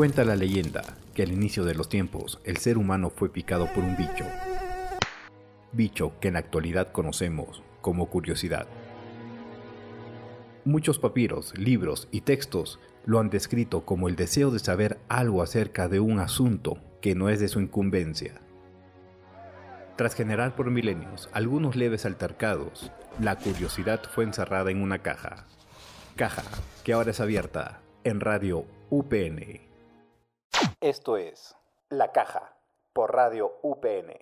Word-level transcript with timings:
Cuenta 0.00 0.24
la 0.24 0.34
leyenda 0.34 0.82
que 1.12 1.24
al 1.24 1.30
inicio 1.30 1.66
de 1.66 1.74
los 1.74 1.90
tiempos 1.90 2.40
el 2.44 2.56
ser 2.56 2.78
humano 2.78 3.10
fue 3.10 3.30
picado 3.30 3.66
por 3.66 3.84
un 3.84 3.98
bicho. 3.98 4.24
Bicho 5.72 6.14
que 6.20 6.28
en 6.28 6.34
la 6.34 6.40
actualidad 6.40 6.90
conocemos 6.90 7.62
como 7.82 8.08
curiosidad. 8.08 8.66
Muchos 10.64 10.98
papiros, 10.98 11.52
libros 11.58 12.08
y 12.12 12.22
textos 12.22 12.80
lo 13.04 13.20
han 13.20 13.28
descrito 13.28 13.84
como 13.84 14.08
el 14.08 14.16
deseo 14.16 14.50
de 14.50 14.58
saber 14.58 14.98
algo 15.10 15.42
acerca 15.42 15.86
de 15.86 16.00
un 16.00 16.18
asunto 16.18 16.78
que 17.02 17.14
no 17.14 17.28
es 17.28 17.38
de 17.38 17.48
su 17.48 17.60
incumbencia. 17.60 18.40
Tras 19.96 20.14
generar 20.14 20.56
por 20.56 20.70
milenios 20.70 21.28
algunos 21.34 21.76
leves 21.76 22.06
altercados, 22.06 22.90
la 23.20 23.36
curiosidad 23.36 24.00
fue 24.10 24.24
encerrada 24.24 24.70
en 24.70 24.80
una 24.80 25.00
caja. 25.00 25.44
Caja 26.16 26.44
que 26.84 26.94
ahora 26.94 27.10
es 27.10 27.20
abierta 27.20 27.82
en 28.02 28.20
Radio 28.20 28.64
UPN. 28.88 29.69
Esto 30.80 31.16
es 31.16 31.56
La 31.88 32.12
Caja 32.12 32.54
por 32.92 33.14
Radio 33.14 33.58
UPN. 33.62 34.12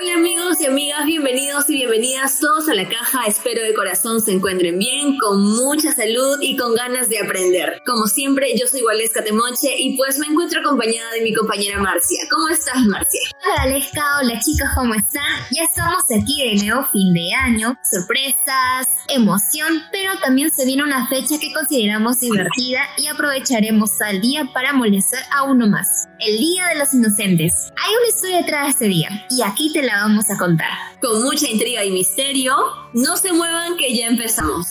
Hola 0.00 0.14
amigos 0.14 0.58
y 0.60 0.66
amigas, 0.66 1.04
bienvenidos 1.04 1.68
y 1.68 1.74
bienvenidas 1.74 2.38
todos 2.38 2.70
a 2.70 2.74
la 2.74 2.88
caja. 2.88 3.26
Espero 3.26 3.62
de 3.62 3.74
corazón 3.74 4.22
se 4.22 4.32
encuentren 4.32 4.78
bien, 4.78 5.18
con 5.18 5.42
mucha 5.42 5.92
salud 5.92 6.38
y 6.40 6.56
con 6.56 6.74
ganas 6.74 7.10
de 7.10 7.18
aprender. 7.18 7.82
Como 7.84 8.06
siempre, 8.06 8.48
yo 8.58 8.66
soy 8.66 8.80
Waleska 8.82 9.22
Temoche 9.22 9.74
y 9.76 9.98
pues 9.98 10.18
me 10.18 10.26
encuentro 10.26 10.60
acompañada 10.60 11.12
de 11.12 11.20
mi 11.20 11.34
compañera 11.34 11.78
Marcia. 11.80 12.24
¿Cómo 12.30 12.48
estás, 12.48 12.82
Marcia? 12.86 13.20
Hola 13.44 13.64
Waleska, 13.64 14.02
hola 14.22 14.40
chicas, 14.40 14.70
¿cómo 14.74 14.94
están? 14.94 15.22
Ya 15.50 15.64
estamos 15.64 16.02
aquí 16.18 16.48
de 16.48 16.64
nuevo 16.64 16.86
fin 16.90 17.12
de 17.12 17.34
año, 17.34 17.76
sorpresas, 17.90 18.88
emoción, 19.08 19.82
pero 19.92 20.12
también 20.22 20.50
se 20.50 20.64
viene 20.64 20.82
una 20.82 21.08
fecha 21.08 21.38
que 21.38 21.52
consideramos 21.52 22.20
divertida 22.20 22.80
y 22.96 23.06
aprovecharemos 23.08 24.00
al 24.00 24.22
día 24.22 24.48
para 24.54 24.72
molestar 24.72 25.24
a 25.30 25.42
uno 25.42 25.66
más. 25.66 26.08
El 26.20 26.38
Día 26.38 26.66
de 26.68 26.78
los 26.78 26.94
Inocentes. 26.94 27.70
Hay 27.76 27.94
una 27.94 28.08
historia 28.08 28.36
detrás 28.38 28.64
de 28.64 28.70
este 28.70 28.84
día 28.88 29.26
y 29.30 29.42
aquí 29.42 29.72
te 29.72 29.82
la 29.82 29.89
vamos 29.96 30.30
a 30.30 30.36
contar. 30.36 30.70
Con 31.00 31.22
mucha 31.22 31.48
intriga 31.48 31.84
y 31.84 31.90
misterio, 31.90 32.56
no 32.92 33.16
se 33.16 33.32
muevan 33.32 33.76
que 33.76 33.96
ya 33.96 34.06
empezamos. 34.06 34.66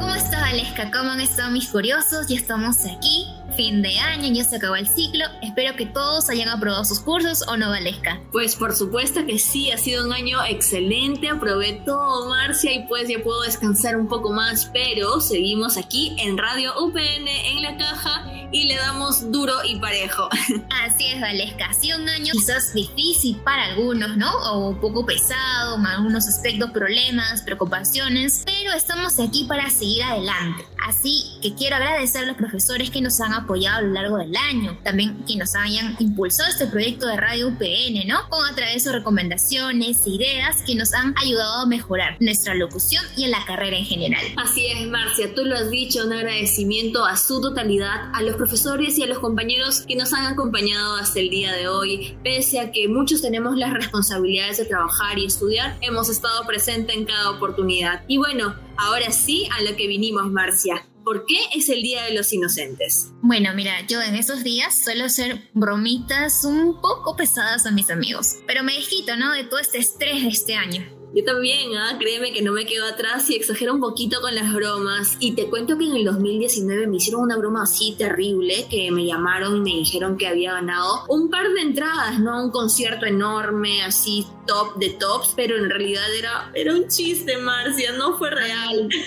¿Cómo 0.00 0.14
está 0.14 0.40
Valesca? 0.40 0.90
¿Cómo 0.90 1.10
han 1.10 1.20
estado 1.20 1.50
mis 1.50 1.68
curiosos? 1.68 2.28
Ya 2.28 2.36
estamos 2.36 2.84
aquí 2.84 3.26
fin 3.58 3.82
de 3.82 3.98
año, 3.98 4.32
ya 4.32 4.44
se 4.44 4.54
acabó 4.54 4.76
el 4.76 4.86
ciclo. 4.86 5.24
Espero 5.42 5.74
que 5.74 5.84
todos 5.84 6.30
hayan 6.30 6.48
aprobado 6.48 6.84
sus 6.84 7.00
cursos 7.00 7.42
o 7.48 7.56
no, 7.56 7.70
Valesca. 7.70 8.20
Pues 8.30 8.54
por 8.54 8.72
supuesto 8.72 9.26
que 9.26 9.40
sí, 9.40 9.72
ha 9.72 9.78
sido 9.78 10.06
un 10.06 10.12
año 10.12 10.38
excelente. 10.48 11.28
Aprobé 11.28 11.82
todo, 11.84 12.28
Marcia, 12.28 12.72
y 12.72 12.86
pues 12.86 13.08
ya 13.08 13.18
puedo 13.18 13.42
descansar 13.42 13.96
un 13.96 14.06
poco 14.06 14.32
más. 14.32 14.70
Pero 14.72 15.20
seguimos 15.20 15.76
aquí 15.76 16.14
en 16.20 16.38
Radio 16.38 16.72
UPN 16.80 17.26
en 17.26 17.62
la 17.62 17.76
caja 17.76 18.30
y 18.52 18.68
le 18.68 18.76
damos 18.76 19.32
duro 19.32 19.54
y 19.64 19.74
parejo. 19.80 20.28
Así 20.84 21.06
es, 21.06 21.20
Valesca. 21.20 21.66
Ha 21.66 21.74
sido 21.74 21.98
un 21.98 22.08
año 22.08 22.34
quizás 22.34 22.72
difícil 22.72 23.38
para 23.38 23.64
algunos, 23.64 24.16
¿no? 24.16 24.30
O 24.52 24.68
un 24.68 24.80
poco 24.80 25.04
pesado, 25.04 25.78
en 25.78 25.86
algunos 25.86 26.28
aspectos, 26.28 26.70
problemas, 26.70 27.42
preocupaciones, 27.42 28.44
pero 28.46 28.72
estamos 28.72 29.18
aquí 29.18 29.46
para 29.48 29.68
seguir 29.68 30.04
adelante. 30.04 30.64
Así 30.86 31.24
que 31.42 31.54
quiero 31.54 31.74
agradecer 31.74 32.22
a 32.22 32.26
los 32.26 32.36
profesores 32.36 32.90
que 32.90 33.00
nos 33.00 33.20
han 33.20 33.32
apoyado 33.32 33.47
a 33.54 33.80
lo 33.80 33.92
largo 33.92 34.18
del 34.18 34.36
año, 34.36 34.78
también 34.84 35.24
que 35.26 35.36
nos 35.36 35.54
hayan 35.54 35.96
impulsado 35.98 36.50
este 36.50 36.66
proyecto 36.66 37.06
de 37.06 37.16
Radio 37.16 37.48
UPN, 37.48 38.06
¿no? 38.06 38.28
Con 38.28 38.46
a 38.46 38.54
través 38.54 38.74
de 38.74 38.80
sus 38.80 38.92
recomendaciones 38.92 40.06
ideas 40.06 40.62
que 40.66 40.74
nos 40.74 40.92
han 40.92 41.14
ayudado 41.22 41.62
a 41.62 41.66
mejorar 41.66 42.16
nuestra 42.20 42.54
locución 42.54 43.02
y 43.16 43.24
en 43.24 43.30
la 43.30 43.44
carrera 43.46 43.76
en 43.76 43.84
general. 43.84 44.24
Así 44.36 44.66
es, 44.66 44.86
Marcia, 44.86 45.34
tú 45.34 45.44
lo 45.44 45.56
has 45.56 45.70
dicho, 45.70 46.04
un 46.04 46.12
agradecimiento 46.12 47.04
a 47.04 47.16
su 47.16 47.40
totalidad, 47.40 48.10
a 48.12 48.22
los 48.22 48.36
profesores 48.36 48.98
y 48.98 49.02
a 49.02 49.06
los 49.06 49.18
compañeros 49.18 49.80
que 49.80 49.96
nos 49.96 50.12
han 50.12 50.26
acompañado 50.26 50.96
hasta 50.96 51.20
el 51.20 51.30
día 51.30 51.52
de 51.52 51.68
hoy. 51.68 52.16
Pese 52.22 52.60
a 52.60 52.70
que 52.70 52.86
muchos 52.88 53.22
tenemos 53.22 53.56
las 53.56 53.72
responsabilidades 53.72 54.58
de 54.58 54.66
trabajar 54.66 55.18
y 55.18 55.26
estudiar, 55.26 55.76
hemos 55.80 56.08
estado 56.08 56.46
presentes 56.46 56.96
en 56.96 57.06
cada 57.06 57.30
oportunidad. 57.30 58.02
Y 58.08 58.18
bueno, 58.18 58.54
ahora 58.76 59.10
sí 59.10 59.48
a 59.58 59.62
lo 59.62 59.74
que 59.76 59.86
vinimos, 59.86 60.30
Marcia. 60.30 60.87
¿Por 61.08 61.24
qué 61.24 61.38
es 61.54 61.70
el 61.70 61.80
Día 61.80 62.04
de 62.04 62.12
los 62.12 62.34
Inocentes? 62.34 63.12
Bueno, 63.22 63.54
mira, 63.54 63.80
yo 63.86 64.02
en 64.02 64.14
esos 64.14 64.44
días 64.44 64.78
suelo 64.84 65.06
hacer 65.06 65.48
bromitas 65.54 66.44
un 66.44 66.82
poco 66.82 67.16
pesadas 67.16 67.64
a 67.64 67.70
mis 67.70 67.88
amigos, 67.88 68.36
pero 68.46 68.62
me 68.62 68.74
desquito, 68.74 69.16
¿no? 69.16 69.32
De 69.32 69.44
todo 69.44 69.58
este 69.58 69.78
estrés 69.78 70.22
de 70.22 70.28
este 70.28 70.54
año. 70.54 70.97
Yo 71.14 71.24
también, 71.24 71.74
¿ah? 71.76 71.96
créeme 71.98 72.32
que 72.32 72.42
no 72.42 72.52
me 72.52 72.66
quedo 72.66 72.86
atrás 72.86 73.28
y 73.30 73.36
exagero 73.36 73.74
un 73.74 73.80
poquito 73.80 74.20
con 74.20 74.34
las 74.34 74.52
bromas. 74.52 75.16
Y 75.20 75.32
te 75.32 75.48
cuento 75.48 75.78
que 75.78 75.86
en 75.86 75.96
el 75.96 76.04
2019 76.04 76.86
me 76.86 76.96
hicieron 76.96 77.22
una 77.22 77.36
broma 77.36 77.62
así 77.62 77.94
terrible 77.96 78.66
que 78.70 78.90
me 78.90 79.06
llamaron 79.06 79.56
y 79.56 79.60
me 79.60 79.78
dijeron 79.78 80.16
que 80.18 80.26
había 80.26 80.52
ganado 80.52 81.04
un 81.08 81.30
par 81.30 81.48
de 81.48 81.62
entradas, 81.62 82.18
¿no? 82.20 82.44
Un 82.44 82.50
concierto 82.50 83.06
enorme, 83.06 83.82
así 83.82 84.26
top 84.46 84.76
de 84.76 84.90
tops, 84.90 85.34
pero 85.36 85.56
en 85.56 85.68
realidad 85.70 86.02
era, 86.14 86.50
era 86.54 86.74
un 86.74 86.88
chiste, 86.88 87.36
Marcia, 87.38 87.92
no 87.92 88.16
fue 88.18 88.30
real. 88.30 88.88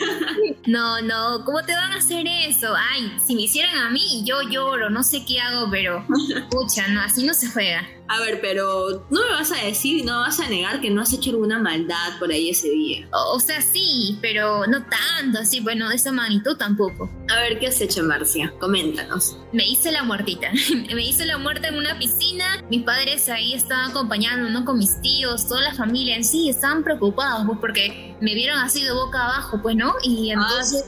No, 0.67 1.01
no, 1.01 1.43
¿cómo 1.43 1.63
te 1.63 1.73
van 1.73 1.91
a 1.91 1.97
hacer 1.97 2.25
eso? 2.27 2.67
Ay, 2.75 3.11
si 3.25 3.35
me 3.35 3.43
hicieran 3.43 3.75
a 3.77 3.89
mí, 3.89 4.23
yo 4.25 4.41
lloro, 4.41 4.89
no 4.89 5.03
sé 5.03 5.25
qué 5.25 5.39
hago, 5.39 5.69
pero 5.71 6.05
pucha, 6.49 6.87
no, 6.89 7.01
así 7.01 7.25
no 7.25 7.33
se 7.33 7.49
juega. 7.49 7.87
A 8.11 8.19
ver, 8.19 8.41
pero 8.41 9.05
no 9.09 9.21
me 9.21 9.29
vas 9.29 9.53
a 9.53 9.65
decir 9.65 9.99
y 9.99 10.03
no 10.03 10.19
vas 10.19 10.37
a 10.41 10.49
negar 10.49 10.81
que 10.81 10.89
no 10.89 11.01
has 11.01 11.13
hecho 11.13 11.29
alguna 11.29 11.59
maldad 11.59 12.19
por 12.19 12.29
ahí 12.29 12.49
ese 12.49 12.69
día. 12.69 13.07
O, 13.13 13.37
o 13.37 13.39
sea, 13.39 13.61
sí, 13.61 14.17
pero 14.21 14.67
no 14.67 14.83
tanto, 14.83 15.39
así, 15.39 15.61
bueno, 15.61 15.87
de 15.87 15.95
esa 15.95 16.11
magnitud 16.11 16.57
tampoco. 16.57 17.09
A 17.29 17.39
ver, 17.39 17.57
¿qué 17.57 17.67
has 17.67 17.79
hecho, 17.79 18.03
Marcia? 18.03 18.53
Coméntanos. 18.59 19.37
Me 19.53 19.65
hice 19.65 19.93
la 19.93 20.03
muertita. 20.03 20.51
me 20.93 21.01
hice 21.01 21.25
la 21.25 21.37
muerta 21.37 21.69
en 21.69 21.77
una 21.77 21.97
piscina. 21.97 22.61
Mis 22.69 22.83
padres 22.83 23.29
ahí 23.29 23.53
estaban 23.53 23.91
acompañando, 23.91 24.49
¿no? 24.49 24.65
Con 24.65 24.77
mis 24.77 24.99
tíos, 25.01 25.47
toda 25.47 25.61
la 25.61 25.73
familia 25.73 26.17
en 26.17 26.25
sí, 26.25 26.49
estaban 26.49 26.83
preocupados, 26.83 27.45
pues, 27.45 27.59
porque 27.61 28.17
me 28.19 28.35
vieron 28.35 28.59
así 28.59 28.83
de 28.83 28.91
boca 28.91 29.23
abajo, 29.23 29.61
pues, 29.61 29.77
¿no? 29.77 29.95
Y 30.03 30.31
entonces, 30.31 30.83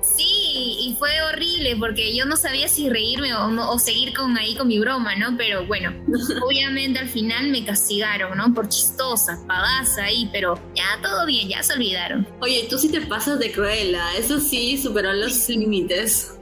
sí, 0.00 0.37
y 0.52 0.96
fue 0.98 1.10
horrible, 1.22 1.76
porque 1.76 2.14
yo 2.16 2.24
no 2.24 2.36
sabía 2.36 2.68
si 2.68 2.88
reírme 2.88 3.34
o, 3.34 3.78
seguir 3.78 4.14
con 4.14 4.36
ahí 4.36 4.56
con 4.56 4.68
mi 4.68 4.78
broma, 4.78 5.14
¿no? 5.16 5.36
Pero 5.36 5.66
bueno, 5.66 5.92
obviamente 6.46 6.98
al 6.98 7.08
final 7.08 7.50
me 7.50 7.64
castigaron, 7.64 8.36
¿no? 8.36 8.52
Por 8.54 8.68
chistosa, 8.68 9.38
pavaza 9.46 10.04
ahí, 10.04 10.28
pero 10.32 10.60
ya 10.74 11.00
todo 11.02 11.26
bien, 11.26 11.48
ya 11.48 11.62
se 11.62 11.74
olvidaron. 11.74 12.26
Oye, 12.40 12.66
tú 12.68 12.78
sí 12.78 12.88
te 12.88 13.00
pasas 13.02 13.38
de 13.38 13.52
cruela, 13.52 14.16
eso 14.16 14.40
sí 14.40 14.78
superó 14.78 15.12
los 15.12 15.48
límites. 15.48 16.34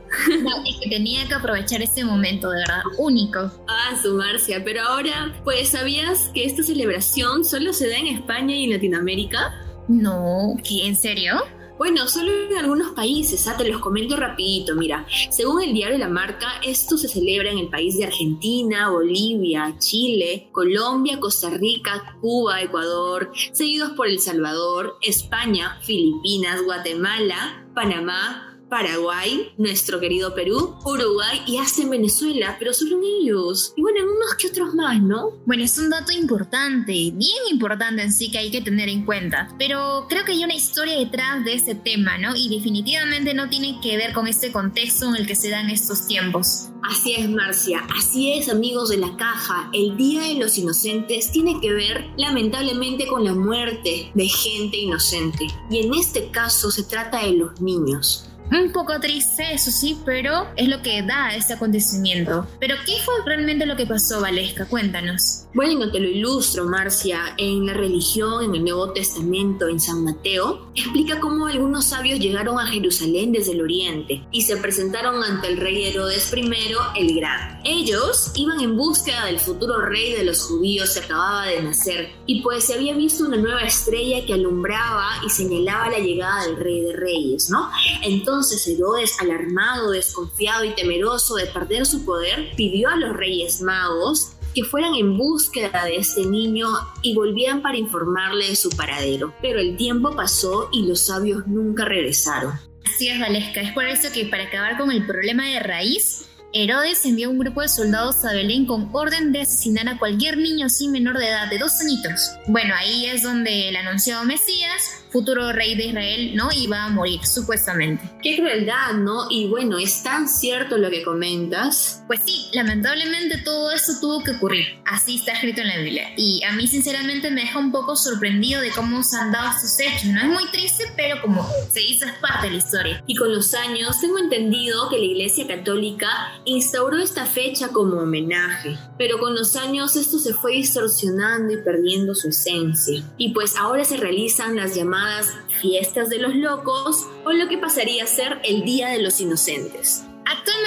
No, 0.43 0.65
es 0.65 0.77
que 0.81 0.89
tenía 0.89 1.27
que 1.27 1.35
aprovechar 1.35 1.83
ese 1.83 2.05
momento, 2.05 2.49
de 2.51 2.61
verdad, 2.61 2.83
único. 2.99 3.51
Ah, 3.69 3.99
su 4.01 4.15
Marcia, 4.15 4.63
pero 4.65 4.83
ahora, 4.83 5.35
pues, 5.45 5.71
¿sabías 5.71 6.31
que 6.33 6.45
esta 6.45 6.63
celebración 6.63 7.45
solo 7.45 7.73
se 7.73 7.89
da 7.89 7.97
en 7.97 8.07
España 8.07 8.55
y 8.55 8.65
en 8.65 8.71
Latinoamérica? 8.71 9.53
No, 9.89 10.57
¿qué? 10.63 10.87
¿En 10.87 10.97
serio? 10.97 11.43
Bueno, 11.79 12.09
solo 12.09 12.33
en 12.33 12.57
algunos 12.57 12.93
países, 12.93 13.47
ah, 13.47 13.57
te 13.57 13.69
los 13.69 13.81
comento 13.81 14.17
rapidito, 14.17 14.75
mira. 14.75 15.07
Según 15.29 15.63
el 15.63 15.75
diario 15.75 15.99
La 15.99 16.09
Marca, 16.09 16.59
esto 16.65 16.97
se 16.97 17.07
celebra 17.07 17.51
en 17.51 17.59
el 17.59 17.69
país 17.69 17.99
de 17.99 18.05
Argentina, 18.05 18.89
Bolivia, 18.89 19.75
Chile, 19.79 20.49
Colombia, 20.53 21.21
Costa 21.21 21.51
Rica, 21.51 22.17
Cuba, 22.23 22.63
Ecuador, 22.63 23.31
seguidos 23.53 23.91
por 23.91 24.09
El 24.09 24.21
Salvador, 24.21 24.97
España, 25.03 25.79
Filipinas, 25.83 26.63
Guatemala, 26.63 27.67
Panamá, 27.75 28.56
Paraguay, 28.69 29.53
nuestro 29.59 30.01
querido 30.01 30.35
Perú, 30.35 30.77
Uruguay 30.85 31.43
y 31.47 31.59
hasta 31.59 31.83
en 31.83 31.91
Venezuela, 31.91 32.57
pero 32.59 32.73
solo 32.73 32.97
en 32.99 33.05
ellos. 33.05 33.73
Y 33.77 33.83
bueno, 33.83 34.01
en 34.01 34.09
unos 34.09 34.35
que 34.35 34.49
otros 34.49 34.75
más, 34.75 35.01
¿no? 35.01 35.31
Bueno, 35.47 35.65
es 35.65 35.79
un 35.79 35.91
dato 35.91 36.13
importante, 36.13 36.93
bien 36.93 37.43
importante 37.51 38.03
en 38.03 38.13
sí 38.13 38.31
que 38.31 38.39
hay 38.39 38.51
que 38.51 38.61
tener 38.61 38.89
en 38.89 39.05
cuenta. 39.05 39.55
Pero 39.59 40.07
creo 40.09 40.25
que 40.25 40.33
hay 40.33 40.45
una 40.45 40.55
historia 40.55 40.99
detrás 40.99 41.45
de 41.45 41.55
este 41.55 41.75
tema, 41.75 42.19
¿no? 42.19 42.35
Y 42.35 42.49
definitivamente 42.49 43.35
no 43.35 43.49
tiene 43.49 43.79
que 43.81 43.97
ver 43.97 44.13
con 44.13 44.27
este 44.27 44.51
contexto 44.53 45.09
en 45.09 45.17
el 45.17 45.27
que 45.27 45.37
se 45.37 45.51
dan 45.51 45.71
estos 45.71 46.07
tiempos. 46.07 46.69
Así 46.83 47.15
es, 47.15 47.29
Marcia. 47.29 47.85
Así 47.97 48.33
es, 48.33 48.49
amigos 48.49 48.91
de 48.91 48.99
la 48.99 49.17
caja. 49.17 49.69
El 49.73 49.97
Día 49.97 50.23
de 50.23 50.35
los 50.35 50.57
Inocentes 50.57 51.33
tiene 51.33 51.61
que 51.61 51.73
ver, 51.73 52.11
lamentablemente, 52.17 53.07
con 53.07 53.25
la 53.25 53.35
muerte 53.35 54.13
de 54.15 54.29
gente 54.29 54.77
inocente. 54.77 55.47
Y 55.71 55.79
en 55.79 55.95
este 55.95 56.31
caso 56.31 56.71
se 56.71 56.85
trata 56.85 57.25
de 57.25 57.33
los 57.33 57.61
niños. 57.61 58.26
Un 58.51 58.71
poco 58.71 59.01
triste, 59.01 59.45
eso 59.53 59.73
sí, 59.73 59.99
pero 60.05 60.47
es 60.57 60.69
lo 60.69 60.81
que 60.81 61.03
da 61.03 61.35
este 61.35 61.55
acontecimiento. 61.55 62.47
Pero 62.61 62.77
¿qué 62.87 62.93
fue 63.05 63.15
realmente 63.25 63.67
lo 63.67 63.75
que 63.75 63.87
pasó, 63.87 64.21
Valesca? 64.21 64.67
Cuéntanos. 64.67 65.47
Bueno, 65.53 65.91
te 65.91 65.99
lo 65.99 66.09
ilustro, 66.09 66.65
Marcia. 66.65 67.35
En 67.39 67.67
la 67.67 67.75
religión, 67.75 68.45
en 68.45 68.55
el 68.55 68.63
Nuevo 68.63 68.93
Testamento, 68.93 69.69
en 69.69 69.81
San 69.81 70.05
Mateo, 70.05 70.71
explica 70.77 71.19
cómo 71.19 71.47
algunos 71.47 71.87
sabios 71.87 72.21
llegaron 72.21 72.61
a 72.61 72.67
Jerusalén 72.69 73.33
desde 73.33 73.53
el 73.53 73.63
oriente 73.63 74.25
y 74.31 74.43
se 74.43 74.57
presentaron 74.59 75.25
ante 75.25 75.49
el 75.49 75.57
rey 75.57 75.85
Herodes 75.87 76.33
I 76.33 76.49
el 76.97 77.17
Gran. 77.17 77.61
Ellos 77.65 78.31
iban 78.37 78.61
en 78.61 78.77
búsqueda 78.77 79.25
del 79.27 79.41
futuro 79.41 79.81
rey 79.81 80.13
de 80.13 80.25
los 80.25 80.43
judíos 80.43 80.95
que 80.95 81.01
acababa 81.01 81.47
de 81.47 81.63
nacer 81.63 82.11
y 82.27 82.43
pues 82.43 82.65
se 82.65 82.75
había 82.75 82.95
visto 82.95 83.25
una 83.25 83.39
nueva 83.39 83.63
estrella 83.63 84.25
que 84.25 84.35
alumbraba 84.35 85.07
y 85.27 85.31
señalaba 85.31 85.91
la 85.91 85.99
llegada 85.99 86.45
del 86.47 86.57
rey 86.57 86.83
de 86.83 86.93
reyes, 86.93 87.51
¿no? 87.51 87.71
Entonces 88.03 88.36
Herodes, 88.67 89.17
alarmado, 89.21 89.91
desconfiado 89.91 90.65
y 90.65 90.75
temeroso 90.75 91.37
de 91.37 91.47
perder 91.47 91.87
su 91.87 92.05
poder, 92.05 92.51
pidió 92.57 92.91
a 92.91 92.97
los 92.97 93.17
reyes 93.17 93.63
magos 93.63 94.33
que 94.55 94.65
fueran 94.65 94.95
en 94.95 95.17
búsqueda 95.17 95.85
de 95.85 95.97
este 95.97 96.25
niño 96.27 96.69
y 97.03 97.15
volvieran 97.15 97.63
para 97.63 97.77
informarle 97.77 98.49
de 98.49 98.57
su 98.57 98.71
paradero. 98.71 99.35
Pero 99.43 99.59
el 99.59 99.77
tiempo 99.77 100.15
pasó 100.15 100.69
y 100.73 100.87
los 100.87 101.07
sabios 101.07 101.47
nunca 101.47 101.85
regresaron. 101.85 102.53
Así 102.85 103.09
es, 103.09 103.19
Valesca. 103.19 103.61
Es 103.61 103.73
por 103.73 103.85
eso 103.85 104.09
que 104.13 104.27
para 104.27 104.45
acabar 104.45 104.79
con 104.79 104.91
el 104.91 105.07
problema 105.07 105.47
de 105.47 105.61
raíz, 105.61 106.27
Herodes 106.53 107.05
envió 107.05 107.31
un 107.31 107.39
grupo 107.39 107.61
de 107.61 107.69
soldados 107.69 108.25
a 108.25 108.33
Belén 108.33 108.65
con 108.65 108.89
orden 108.93 109.33
de 109.33 109.43
asesinar 109.43 109.89
a 109.89 109.99
cualquier 109.99 110.39
niño 110.39 110.69
sin 110.71 110.93
menor 110.93 111.19
de 111.19 111.29
edad 111.29 111.51
de 111.51 111.59
dos 111.59 111.81
añitos. 111.81 112.31
Bueno, 112.47 112.75
ahí 112.79 113.07
es 113.07 113.23
donde 113.23 113.69
el 113.69 113.77
anunciado 113.77 114.25
Mesías 114.25 114.96
futuro 115.11 115.53
rey 115.53 115.75
de 115.75 115.87
Israel, 115.87 116.35
¿no? 116.35 116.49
Iba 116.53 116.85
a 116.85 116.89
morir, 116.89 117.25
supuestamente. 117.25 118.05
Qué 118.23 118.37
crueldad, 118.37 118.95
¿no? 118.95 119.27
Y 119.31 119.49
bueno, 119.49 119.79
¿es 119.79 120.03
tan 120.03 120.29
cierto 120.29 120.79
lo 120.79 120.91
que 120.91 121.03
comentas? 121.03 122.03
Pues 122.07 122.21
sí, 122.25 122.49
lamentablemente 122.53 123.39
todo 123.39 123.71
eso 123.73 123.93
tuvo 124.01 124.23
que 124.23 124.33
ocurrir. 124.33 124.67
Así 124.85 125.17
está 125.17 125.33
escrito 125.33 125.61
en 125.61 125.69
la 125.69 125.79
Biblia. 125.79 126.11
Y 126.17 126.43
a 126.45 126.53
mí 126.53 126.67
sinceramente 126.67 127.31
me 127.31 127.43
deja 127.43 127.59
un 127.59 127.73
poco 127.73 127.97
sorprendido 127.97 128.61
de 128.61 128.71
cómo 128.71 129.03
se 129.03 129.17
han 129.17 129.33
dado 129.33 129.51
estos 129.51 129.79
hechos. 129.81 130.05
No 130.07 130.21
es 130.21 130.27
muy 130.27 130.47
triste, 130.51 130.85
pero 130.97 131.21
como 131.23 131.47
se 131.73 131.83
hizo 131.83 132.07
es 132.07 132.13
parte 132.15 132.47
de 132.47 132.53
la 132.53 132.59
historia. 132.59 133.03
Y 133.07 133.15
con 133.15 133.33
los 133.33 133.55
años 133.55 134.01
tengo 134.01 134.19
entendido 134.19 134.89
que 134.89 134.99
la 134.99 135.05
Iglesia 135.05 135.47
Católica 135.47 136.09
instauró 136.45 136.99
esta 136.99 137.27
fecha 137.27 137.69
como 137.69 137.99
homenaje. 137.99 138.77
Pero 138.99 139.19
con 139.19 139.35
los 139.35 139.57
años 139.57 139.97
esto 139.97 140.19
se 140.19 140.35
fue 140.35 140.53
distorsionando 140.53 141.53
y 141.53 141.59
perdiendo 141.59 142.15
su 142.15 142.29
esencia. 142.29 143.03
Y 143.19 143.35
pues 143.35 143.57
ahora 143.57 143.85
se 143.85 143.97
realizan 143.97 144.57
las 144.57 144.75
llamadas 144.75 145.33
fiestas 145.61 146.09
de 146.09 146.19
los 146.19 146.35
locos 146.35 147.07
o 147.25 147.33
lo 147.33 147.49
que 147.49 147.59
pasaría 147.59 148.05
a 148.05 148.07
ser 148.07 148.39
el 148.45 148.65
Día 148.65 148.89
de 148.89 149.03
los 149.03 149.21
Inocentes. 149.21 150.03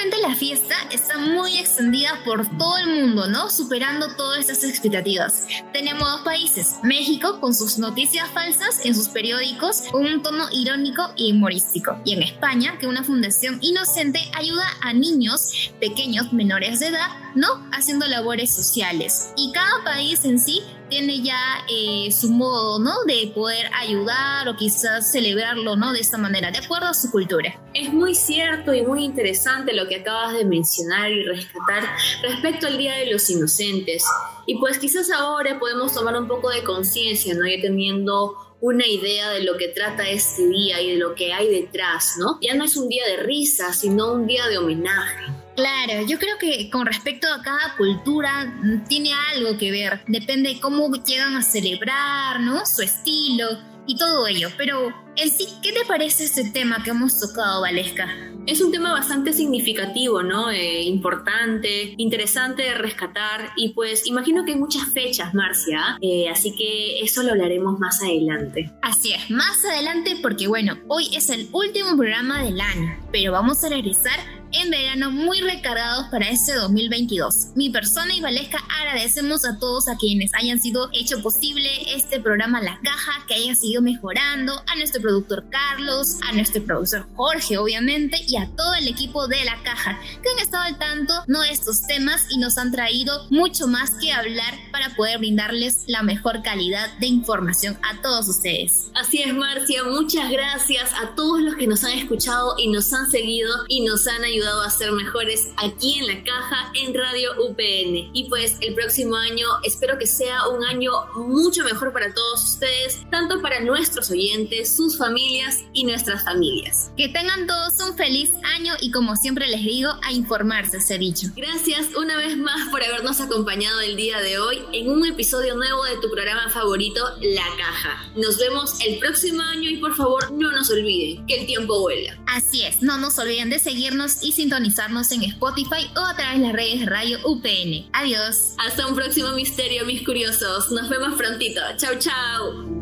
Actualmente 0.00 0.28
la 0.28 0.34
fiesta 0.34 0.74
está 0.90 1.18
muy 1.18 1.58
extendida 1.58 2.22
por 2.24 2.48
todo 2.56 2.78
el 2.78 2.86
mundo, 2.86 3.26
¿no? 3.26 3.50
Superando 3.50 4.16
todas 4.16 4.48
estas 4.48 4.64
expectativas. 4.64 5.46
Tenemos 5.74 6.10
dos 6.10 6.22
países, 6.22 6.76
México 6.82 7.38
con 7.38 7.54
sus 7.54 7.76
noticias 7.76 8.26
falsas 8.30 8.86
en 8.86 8.94
sus 8.94 9.08
periódicos 9.08 9.82
con 9.92 10.06
un 10.06 10.22
tono 10.22 10.46
irónico 10.52 11.02
y 11.16 11.32
humorístico. 11.32 11.98
Y 12.06 12.14
en 12.14 12.22
España, 12.22 12.78
que 12.78 12.86
una 12.86 13.04
fundación 13.04 13.58
inocente 13.60 14.20
ayuda 14.32 14.64
a 14.80 14.94
niños 14.94 15.70
pequeños 15.80 16.32
menores 16.32 16.80
de 16.80 16.86
edad, 16.86 17.08
¿no? 17.34 17.48
Haciendo 17.70 18.06
labores 18.06 18.54
sociales. 18.54 19.34
Y 19.36 19.52
cada 19.52 19.84
país 19.84 20.24
en 20.24 20.38
sí 20.38 20.62
tiene 20.90 21.22
ya 21.22 21.64
eh, 21.68 22.10
su 22.12 22.30
modo, 22.30 22.78
¿no? 22.78 23.04
De 23.06 23.32
poder 23.34 23.70
ayudar 23.80 24.48
o 24.48 24.56
quizás 24.56 25.10
celebrarlo, 25.10 25.76
¿no? 25.76 25.92
De 25.92 26.00
esta 26.00 26.18
manera, 26.18 26.50
de 26.50 26.58
acuerdo 26.58 26.88
a 26.88 26.94
su 26.94 27.10
cultura. 27.10 27.58
Es 27.72 27.92
muy 27.92 28.14
cierto 28.14 28.74
y 28.74 28.82
muy 28.82 29.04
interesante 29.04 29.72
lo 29.72 29.88
que 29.88 29.96
acabas 29.96 30.34
de 30.34 30.44
mencionar 30.44 31.10
y 31.10 31.24
rescatar 31.24 31.84
respecto 32.22 32.66
al 32.66 32.76
Día 32.76 32.96
de 32.96 33.12
los 33.12 33.30
Inocentes. 33.30 34.04
Y 34.46 34.58
pues 34.58 34.78
quizás 34.78 35.10
ahora 35.10 35.58
podemos 35.58 35.94
tomar 35.94 36.16
un 36.16 36.28
poco 36.28 36.50
de 36.50 36.64
conciencia, 36.64 37.34
¿no? 37.34 37.46
Ya 37.46 37.62
teniendo 37.62 38.34
una 38.60 38.86
idea 38.86 39.30
de 39.30 39.42
lo 39.44 39.56
que 39.56 39.68
trata 39.68 40.08
este 40.08 40.46
día 40.46 40.80
y 40.82 40.92
de 40.92 40.96
lo 40.98 41.14
que 41.14 41.32
hay 41.32 41.48
detrás, 41.48 42.16
¿no? 42.18 42.38
Ya 42.42 42.54
no 42.54 42.64
es 42.64 42.76
un 42.76 42.88
día 42.88 43.06
de 43.06 43.22
risa, 43.22 43.72
sino 43.72 44.12
un 44.12 44.26
día 44.26 44.46
de 44.48 44.58
homenaje. 44.58 45.24
Claro, 45.56 46.06
yo 46.06 46.18
creo 46.18 46.38
que 46.38 46.70
con 46.70 46.86
respecto 46.86 47.26
a 47.32 47.42
cada 47.42 47.76
cultura 47.76 48.46
mm, 48.46 48.84
tiene 48.84 49.10
algo 49.34 49.58
que 49.58 49.70
ver. 49.70 50.02
Depende 50.06 50.54
de 50.54 50.60
cómo 50.60 50.90
llegan 50.92 51.36
a 51.36 51.42
celebrar, 51.42 52.40
¿no? 52.40 52.64
Su 52.66 52.82
estilo 52.82 53.46
y 53.86 53.96
todo 53.96 54.26
ello. 54.26 54.48
Pero 54.56 54.92
en 55.16 55.30
sí, 55.30 55.48
¿qué 55.62 55.72
te 55.72 55.84
parece 55.86 56.24
este 56.24 56.50
tema 56.50 56.82
que 56.82 56.90
hemos 56.90 57.18
tocado, 57.18 57.62
Valesca? 57.62 58.08
Es 58.46 58.62
un 58.62 58.72
tema 58.72 58.92
bastante 58.92 59.32
significativo, 59.32 60.22
¿no? 60.22 60.50
Eh, 60.50 60.82
importante, 60.84 61.94
interesante 61.98 62.62
de 62.62 62.74
rescatar 62.74 63.50
y 63.54 63.70
pues 63.74 64.06
imagino 64.06 64.44
que 64.44 64.52
hay 64.52 64.58
muchas 64.58 64.88
fechas, 64.94 65.34
Marcia, 65.34 65.98
eh, 66.00 66.28
así 66.28 66.54
que 66.56 67.00
eso 67.00 67.22
lo 67.22 67.32
hablaremos 67.32 67.78
más 67.78 68.02
adelante. 68.02 68.72
Así 68.80 69.12
es, 69.12 69.30
más 69.30 69.62
adelante 69.64 70.16
porque 70.22 70.48
bueno, 70.48 70.78
hoy 70.88 71.14
es 71.14 71.28
el 71.28 71.48
último 71.52 71.96
programa 71.96 72.42
del 72.42 72.60
año, 72.60 72.98
pero 73.12 73.32
vamos 73.32 73.62
a 73.62 73.68
regresar 73.68 74.18
en 74.52 74.70
verano 74.70 75.10
muy 75.10 75.40
recargados 75.40 76.06
para 76.10 76.28
este 76.28 76.54
2022. 76.54 77.52
Mi 77.54 77.70
persona 77.70 78.14
y 78.14 78.20
Valesca 78.20 78.58
agradecemos 78.80 79.44
a 79.44 79.58
todos 79.58 79.88
a 79.88 79.96
quienes 79.96 80.32
hayan 80.34 80.60
sido 80.60 80.88
hecho 80.92 81.22
posible 81.22 81.68
este 81.94 82.20
programa 82.20 82.60
La 82.60 82.78
Caja, 82.82 83.24
que 83.26 83.34
haya 83.34 83.54
sido 83.54 83.82
mejorando, 83.82 84.62
a 84.66 84.76
nuestro 84.76 85.00
productor 85.00 85.48
Carlos, 85.50 86.16
a 86.28 86.32
nuestro 86.32 86.62
productor 86.64 87.06
Jorge 87.14 87.58
obviamente 87.58 88.18
y 88.26 88.36
a 88.36 88.48
todo 88.56 88.74
el 88.74 88.88
equipo 88.88 89.28
de 89.28 89.44
La 89.44 89.62
Caja 89.62 89.98
que 90.22 90.28
han 90.30 90.38
estado 90.38 90.64
al 90.64 90.78
tanto 90.78 91.14
de 91.26 91.50
estos 91.50 91.82
temas 91.86 92.26
y 92.30 92.38
nos 92.38 92.58
han 92.58 92.70
traído 92.70 93.26
mucho 93.30 93.66
más 93.66 93.92
que 93.92 94.12
hablar 94.12 94.54
para 94.80 94.94
poder 94.94 95.18
brindarles 95.18 95.84
la 95.88 96.02
mejor 96.02 96.42
calidad 96.42 96.96
de 96.98 97.06
información 97.06 97.78
a 97.82 98.00
todos 98.00 98.28
ustedes. 98.28 98.90
Así 98.94 99.20
es 99.20 99.34
Marcia, 99.34 99.84
muchas 99.84 100.30
gracias 100.30 100.90
a 100.94 101.14
todos 101.14 101.42
los 101.42 101.56
que 101.56 101.66
nos 101.66 101.84
han 101.84 101.98
escuchado 101.98 102.54
y 102.56 102.68
nos 102.68 102.90
han 102.94 103.10
seguido 103.10 103.52
y 103.68 103.82
nos 103.82 104.06
han 104.06 104.24
ayudado 104.24 104.62
a 104.62 104.70
ser 104.70 104.92
mejores 104.92 105.50
aquí 105.58 105.98
en 105.98 106.06
la 106.06 106.24
caja 106.24 106.72
en 106.74 106.94
Radio 106.94 107.32
UPN. 107.44 108.10
Y 108.14 108.26
pues 108.30 108.56
el 108.62 108.74
próximo 108.74 109.16
año 109.16 109.46
espero 109.64 109.98
que 109.98 110.06
sea 110.06 110.48
un 110.48 110.64
año 110.64 110.92
mucho 111.14 111.62
mejor 111.62 111.92
para 111.92 112.14
todos 112.14 112.42
ustedes, 112.42 113.00
tanto 113.10 113.42
para 113.42 113.60
nuestros 113.60 114.10
oyentes, 114.10 114.74
sus 114.74 114.96
familias 114.96 115.58
y 115.74 115.84
nuestras 115.84 116.24
familias. 116.24 116.90
Que 116.96 117.08
tengan 117.08 117.46
todos 117.46 117.74
un 117.86 117.96
feliz 117.98 118.30
año 118.56 118.72
y 118.80 118.90
como 118.90 119.14
siempre 119.16 119.46
les 119.46 119.62
digo, 119.62 119.90
a 120.02 120.12
informarse, 120.12 120.80
se 120.80 120.96
dicho. 120.96 121.26
Gracias 121.36 121.88
una 121.96 122.16
vez 122.16 122.38
más 122.38 122.70
por 122.70 122.82
habernos 122.82 123.20
acompañado 123.20 123.80
el 123.82 123.96
día 123.96 124.20
de 124.20 124.38
hoy 124.38 124.69
en 124.72 124.90
un 124.90 125.06
episodio 125.06 125.54
nuevo 125.54 125.84
de 125.84 125.96
tu 126.00 126.10
programa 126.10 126.48
favorito, 126.50 127.04
La 127.20 127.46
Caja. 127.56 128.10
Nos 128.16 128.38
vemos 128.38 128.80
el 128.86 128.98
próximo 128.98 129.42
año 129.42 129.70
y 129.70 129.76
por 129.78 129.94
favor 129.94 130.30
no 130.32 130.50
nos 130.52 130.70
olviden 130.70 131.26
que 131.26 131.40
el 131.40 131.46
tiempo 131.46 131.80
vuela. 131.80 132.16
Así 132.26 132.62
es, 132.62 132.82
no 132.82 132.98
nos 132.98 133.18
olviden 133.18 133.50
de 133.50 133.58
seguirnos 133.58 134.22
y 134.22 134.32
sintonizarnos 134.32 135.10
en 135.12 135.22
Spotify 135.24 135.90
o 135.96 136.00
a 136.00 136.16
través 136.16 136.40
de 136.40 136.46
las 136.46 136.52
redes 136.52 136.80
de 136.80 136.86
Radio 136.86 137.18
UPN. 137.24 137.90
Adiós. 137.92 138.54
Hasta 138.58 138.86
un 138.86 138.94
próximo 138.94 139.32
misterio, 139.32 139.84
mis 139.84 140.04
curiosos. 140.04 140.70
Nos 140.70 140.88
vemos 140.88 141.14
prontito. 141.16 141.60
Chau, 141.76 141.98
chau. 141.98 142.79